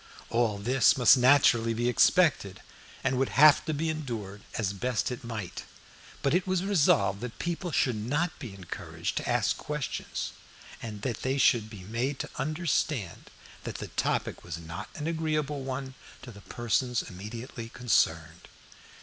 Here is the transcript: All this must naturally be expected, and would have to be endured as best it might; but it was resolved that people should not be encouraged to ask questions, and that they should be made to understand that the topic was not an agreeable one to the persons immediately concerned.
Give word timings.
All 0.31 0.57
this 0.57 0.97
must 0.97 1.15
naturally 1.15 1.75
be 1.75 1.87
expected, 1.87 2.59
and 3.03 3.19
would 3.19 3.29
have 3.37 3.63
to 3.65 3.71
be 3.71 3.87
endured 3.87 4.41
as 4.55 4.73
best 4.73 5.11
it 5.11 5.23
might; 5.23 5.63
but 6.23 6.33
it 6.33 6.47
was 6.47 6.63
resolved 6.65 7.21
that 7.21 7.37
people 7.37 7.71
should 7.71 7.95
not 7.97 8.39
be 8.39 8.55
encouraged 8.55 9.15
to 9.17 9.29
ask 9.29 9.57
questions, 9.57 10.31
and 10.81 11.03
that 11.03 11.21
they 11.21 11.37
should 11.37 11.69
be 11.69 11.83
made 11.83 12.17
to 12.17 12.29
understand 12.37 13.29
that 13.63 13.75
the 13.75 13.89
topic 13.89 14.43
was 14.43 14.57
not 14.57 14.89
an 14.95 15.05
agreeable 15.05 15.61
one 15.61 15.93
to 16.23 16.31
the 16.31 16.41
persons 16.41 17.03
immediately 17.03 17.69
concerned. 17.69 18.47